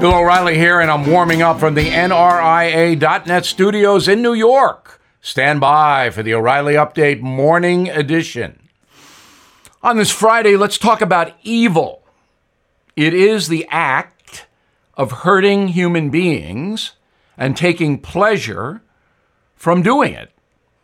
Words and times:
Bill 0.00 0.14
O'Reilly 0.14 0.58
here, 0.58 0.80
and 0.80 0.90
I'm 0.90 1.10
warming 1.10 1.40
up 1.40 1.58
from 1.58 1.72
the 1.72 1.88
NRIA.net 1.88 3.46
studios 3.46 4.08
in 4.08 4.20
New 4.20 4.34
York. 4.34 5.00
Stand 5.22 5.58
by 5.58 6.10
for 6.10 6.22
the 6.22 6.34
O'Reilly 6.34 6.74
Update 6.74 7.20
Morning 7.20 7.88
Edition. 7.88 8.68
On 9.82 9.96
this 9.96 10.10
Friday, 10.10 10.54
let's 10.54 10.76
talk 10.76 11.00
about 11.00 11.32
evil. 11.42 12.02
It 12.94 13.14
is 13.14 13.48
the 13.48 13.66
act 13.70 14.46
of 14.94 15.12
hurting 15.12 15.68
human 15.68 16.10
beings 16.10 16.92
and 17.38 17.56
taking 17.56 17.98
pleasure 17.98 18.82
from 19.54 19.80
doing 19.80 20.12
it. 20.12 20.30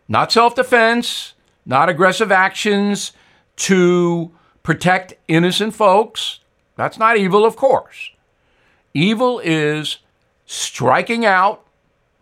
Not 0.09 0.33
self 0.33 0.55
defense, 0.55 1.35
not 1.67 1.91
aggressive 1.91 2.33
actions 2.33 3.13
to 3.57 4.33
protect 4.63 5.13
innocent 5.29 5.75
folks. 5.75 6.41
That's 6.77 6.97
not 6.97 7.19
evil, 7.19 7.45
of 7.45 7.57
course. 7.57 8.13
Evil 8.95 9.41
is 9.41 9.99
striking 10.45 11.25
out 11.25 11.67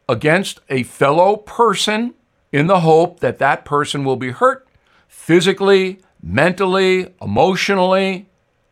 against 0.08 0.60
a 0.68 0.82
fellow 0.84 1.36
person 1.36 2.14
in 2.52 2.66
the 2.66 2.80
hope 2.80 3.20
that 3.20 3.38
that 3.38 3.64
person 3.64 4.04
will 4.04 4.16
be 4.16 4.30
hurt 4.30 4.66
physically, 5.08 6.00
mentally, 6.22 7.12
emotionally. 7.20 8.28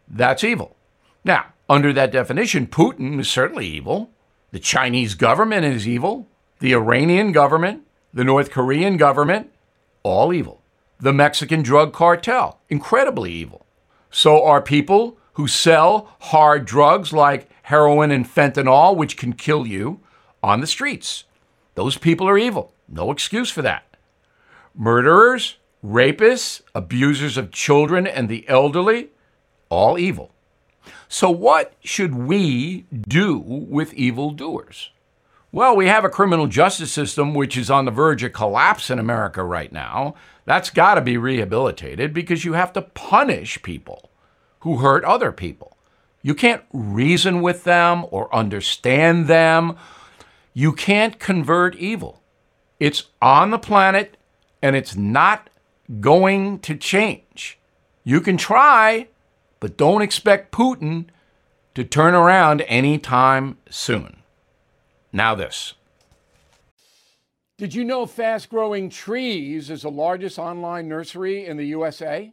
That's 0.08 0.44
evil. 0.44 0.76
Now, 1.24 1.46
under 1.68 1.92
that 1.92 2.12
definition, 2.12 2.66
Putin 2.66 3.20
is 3.20 3.28
certainly 3.28 3.66
evil. 3.66 4.10
The 4.50 4.58
Chinese 4.58 5.14
government 5.14 5.64
is 5.64 5.86
evil. 5.86 6.28
The 6.60 6.72
Iranian 6.72 7.32
government, 7.32 7.82
the 8.12 8.24
North 8.24 8.50
Korean 8.50 8.96
government, 8.96 9.50
all 10.02 10.32
evil. 10.32 10.62
The 10.98 11.12
Mexican 11.12 11.62
drug 11.62 11.92
cartel, 11.92 12.60
incredibly 12.68 13.30
evil. 13.32 13.66
So 14.10 14.42
are 14.44 14.62
people 14.62 15.18
who 15.38 15.46
sell 15.46 16.10
hard 16.18 16.64
drugs 16.64 17.12
like 17.12 17.48
heroin 17.62 18.10
and 18.10 18.28
fentanyl, 18.28 18.96
which 18.96 19.16
can 19.16 19.32
kill 19.32 19.64
you, 19.64 20.00
on 20.42 20.60
the 20.60 20.66
streets. 20.66 21.24
Those 21.76 21.96
people 21.96 22.28
are 22.28 22.36
evil. 22.36 22.72
No 22.88 23.12
excuse 23.12 23.48
for 23.48 23.62
that. 23.62 23.96
Murderers, 24.74 25.56
rapists, 25.84 26.62
abusers 26.74 27.36
of 27.36 27.52
children 27.52 28.04
and 28.04 28.28
the 28.28 28.48
elderly, 28.48 29.10
all 29.68 29.96
evil. 29.96 30.32
So, 31.06 31.30
what 31.30 31.72
should 31.84 32.16
we 32.16 32.86
do 32.90 33.38
with 33.38 33.94
evildoers? 33.94 34.90
Well, 35.52 35.76
we 35.76 35.86
have 35.86 36.04
a 36.04 36.10
criminal 36.10 36.48
justice 36.48 36.90
system 36.90 37.32
which 37.32 37.56
is 37.56 37.70
on 37.70 37.84
the 37.84 37.92
verge 37.92 38.24
of 38.24 38.32
collapse 38.32 38.90
in 38.90 38.98
America 38.98 39.44
right 39.44 39.70
now. 39.70 40.16
That's 40.46 40.70
got 40.70 40.96
to 40.96 41.00
be 41.00 41.16
rehabilitated 41.16 42.12
because 42.12 42.44
you 42.44 42.54
have 42.54 42.72
to 42.72 42.82
punish 42.82 43.62
people 43.62 44.07
who 44.60 44.78
hurt 44.78 45.04
other 45.04 45.32
people. 45.32 45.76
You 46.22 46.34
can't 46.34 46.62
reason 46.72 47.40
with 47.42 47.64
them 47.64 48.04
or 48.10 48.34
understand 48.34 49.26
them. 49.26 49.76
You 50.52 50.72
can't 50.72 51.18
convert 51.18 51.76
evil. 51.76 52.22
It's 52.80 53.04
on 53.22 53.50
the 53.50 53.58
planet 53.58 54.16
and 54.62 54.74
it's 54.76 54.96
not 54.96 55.50
going 56.00 56.58
to 56.60 56.76
change. 56.76 57.58
You 58.04 58.20
can 58.20 58.36
try, 58.36 59.08
but 59.60 59.76
don't 59.76 60.02
expect 60.02 60.52
Putin 60.52 61.06
to 61.74 61.84
turn 61.84 62.14
around 62.14 62.62
anytime 62.62 63.58
soon. 63.70 64.18
Now, 65.12 65.34
this. 65.34 65.74
Did 67.56 67.74
you 67.74 67.84
know 67.84 68.06
Fast 68.06 68.50
Growing 68.50 68.88
Trees 68.88 69.70
is 69.70 69.82
the 69.82 69.90
largest 69.90 70.38
online 70.38 70.88
nursery 70.88 71.46
in 71.46 71.56
the 71.56 71.66
USA? 71.66 72.32